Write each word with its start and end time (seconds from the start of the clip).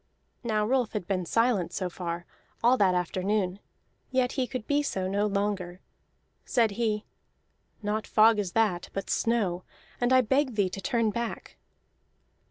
Now 0.43 0.65
Rolf 0.65 0.93
had 0.93 1.05
been 1.05 1.27
silent 1.27 1.71
so 1.73 1.87
far, 1.87 2.25
all 2.63 2.75
that 2.75 2.95
afternoon; 2.95 3.59
yet 4.09 4.31
he 4.31 4.47
could 4.47 4.65
be 4.65 4.81
so 4.81 5.07
no 5.07 5.27
longer. 5.27 5.79
Said 6.43 6.71
he: 6.71 7.05
"Not 7.83 8.07
fog 8.07 8.39
is 8.39 8.53
that, 8.53 8.89
but 8.93 9.11
snow, 9.11 9.63
and 9.99 10.11
I 10.11 10.21
beg 10.21 10.55
thee 10.55 10.69
to 10.71 10.81
turn 10.81 11.11
back." 11.11 11.55